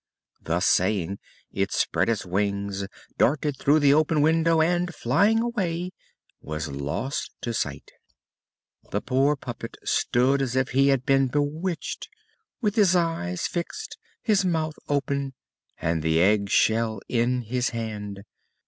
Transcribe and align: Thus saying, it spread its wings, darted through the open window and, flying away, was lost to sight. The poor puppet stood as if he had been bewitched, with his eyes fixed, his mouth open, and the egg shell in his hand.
Thus 0.41 0.65
saying, 0.65 1.19
it 1.51 1.71
spread 1.71 2.09
its 2.09 2.25
wings, 2.25 2.87
darted 3.19 3.55
through 3.55 3.77
the 3.81 3.93
open 3.93 4.23
window 4.23 4.59
and, 4.59 4.91
flying 4.95 5.37
away, 5.41 5.91
was 6.41 6.69
lost 6.69 7.29
to 7.41 7.53
sight. 7.53 7.91
The 8.89 8.99
poor 8.99 9.35
puppet 9.35 9.77
stood 9.83 10.41
as 10.41 10.55
if 10.55 10.69
he 10.69 10.87
had 10.87 11.05
been 11.05 11.27
bewitched, 11.27 12.09
with 12.61 12.77
his 12.77 12.95
eyes 12.95 13.45
fixed, 13.45 13.99
his 14.23 14.43
mouth 14.43 14.79
open, 14.89 15.35
and 15.77 16.01
the 16.01 16.19
egg 16.19 16.49
shell 16.49 17.01
in 17.07 17.43
his 17.43 17.69
hand. 17.69 18.21